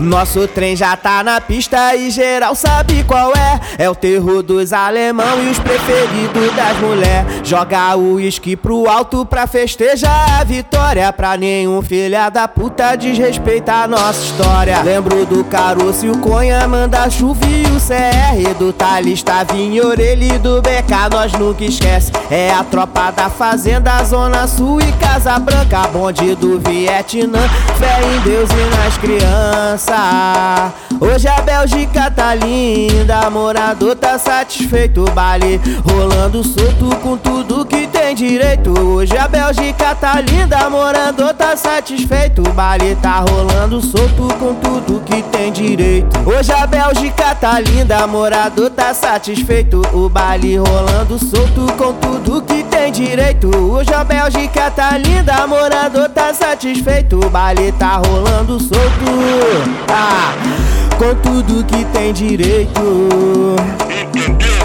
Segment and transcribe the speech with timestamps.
[0.00, 3.60] Nosso trem já tá na pista e geral sabe qual é.
[3.76, 7.26] É o terror dos alemão e os preferidos das mulher.
[7.44, 11.12] Joga o uísque pro alto pra festejar a vitória.
[11.12, 14.80] Pra nenhum filha da puta desrespeitar nossa história.
[14.82, 18.54] Lembro do caroço e o conha, manda chuva e o CR.
[18.58, 22.10] Do Talista, vinho, orelha e do BK, nós nunca esquece.
[22.30, 25.86] É a tropa da fazenda, Zona Sul e Casa Branca.
[25.88, 27.40] Bonde do Vietnã,
[27.78, 29.89] fé em Deus e nas crianças.
[31.00, 35.04] Hoje a Bélgica tá linda, morador tá satisfeito.
[35.12, 38.78] Baile rolando solto com tudo que tem direito.
[38.78, 42.42] Hoje a Bélgica tá linda, morador tá satisfeito.
[42.50, 46.06] Baile tá rolando solto com tudo que tem direito.
[46.24, 49.82] Hoje a Bélgica tá linda, morador tá satisfeito.
[49.92, 53.50] O baile rolando solto com tudo que tem direito.
[53.56, 56.09] Hoje a Bélgica tá linda, morador
[56.50, 57.24] satisfeito.
[57.24, 58.80] O baile tá rolando solto.
[59.88, 60.34] Ah,
[60.98, 63.56] com tudo que tem direito.
[63.88, 64.59] Entendeu,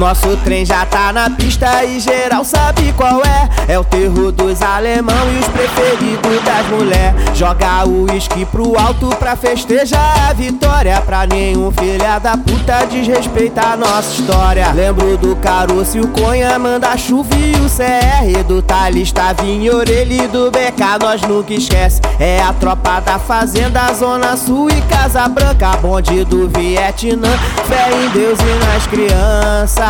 [0.00, 3.72] Nosso trem já tá na pista e geral sabe qual é.
[3.74, 7.14] É o terror dos alemão e os preferidos das mulher.
[7.34, 11.02] Joga o uísque pro alto pra festejar a vitória.
[11.02, 14.72] Pra nenhum filha da puta desrespeitar nossa história.
[14.72, 18.42] Lembro do caroço e o conha, manda chuva e o CR.
[18.48, 22.00] Do Talista, vinho, orelha e do BK, nós nunca esquece.
[22.18, 25.76] É a tropa da fazenda, Zona Sul e Casa Branca.
[25.76, 27.28] Bonde do Vietnã,
[27.68, 29.89] fé em Deus e nas crianças.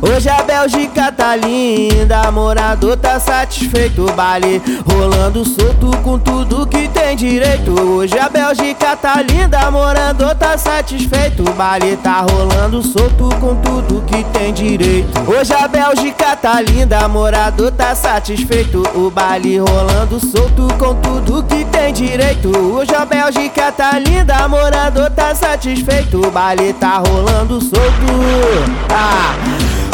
[0.00, 4.04] Hoje a Bélgica tá linda, morador tá satisfeito.
[4.12, 7.70] Baile rolando solto com tudo que tem direito.
[7.80, 11.44] Hoje a Bélgica tá linda, morador tá satisfeito.
[11.52, 15.08] Baile tá rolando solto com tudo que tem direito.
[15.30, 18.82] Hoje a Bélgica tá linda, morador tá satisfeito.
[18.94, 22.56] O baile rolando solto com tudo que tem direito.
[22.56, 26.26] Hoje a Bélgica tá linda, morador tá satisfeito.
[26.26, 28.91] O baile tá rolando solto.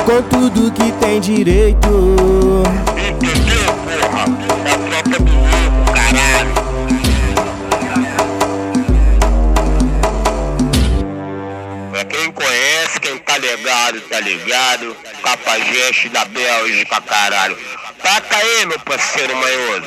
[0.04, 1.88] Com tudo que tem direito.
[2.96, 4.24] Entendeu, porra?
[4.64, 6.68] É a tropa do louco, caralho.
[12.08, 14.96] Quem conhece, quem tá ligado, tá ligado.
[16.12, 17.56] Da Bélgica, caralho.
[18.02, 19.86] Taca aí, meu parceiro manhoso.